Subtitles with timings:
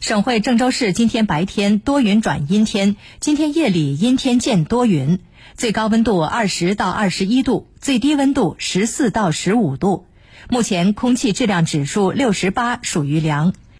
[0.00, 5.20] 省会郑州市今天白天多云转阴天今天夜里阴天见多云
[5.54, 10.06] 最高温度二十到二十一度最低温度十四到十五度。
[10.48, 13.54] 目前空气质量指数六十八属于良